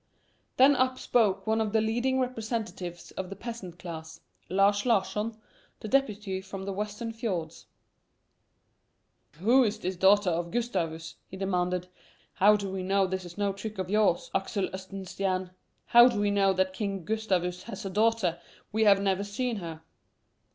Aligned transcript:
Then 0.57 0.75
up 0.75 0.97
spoke 0.97 1.45
one 1.45 1.61
of 1.61 1.73
the 1.73 1.79
leading 1.79 2.19
representatives 2.19 3.11
of 3.11 3.29
the 3.29 3.35
peasant 3.35 3.77
class, 3.77 4.19
Lars 4.49 4.83
Larsson, 4.83 5.37
the 5.79 5.87
deputy 5.87 6.41
from 6.41 6.65
the 6.65 6.73
western 6.73 7.11
fiords. 7.13 7.67
"Who 9.33 9.63
is 9.63 9.77
this 9.77 9.95
daughter 9.95 10.31
of 10.31 10.49
Gustavus?" 10.49 11.17
he 11.27 11.37
demanded. 11.37 11.87
"How 12.33 12.55
do 12.55 12.71
we 12.71 12.81
know 12.81 13.05
this 13.05 13.25
is 13.25 13.37
no 13.37 13.53
trick 13.53 13.77
of 13.77 13.91
yours, 13.91 14.31
Axel 14.33 14.69
Oxenstiern? 14.73 15.51
How 15.85 16.07
do 16.07 16.19
we 16.19 16.31
know 16.31 16.51
that 16.51 16.73
King 16.73 17.05
Gustavus 17.05 17.61
has 17.69 17.85
a 17.85 17.91
daughter? 17.91 18.39
We 18.71 18.85
have 18.85 18.99
never 19.03 19.23
seen 19.23 19.57
her." 19.57 19.83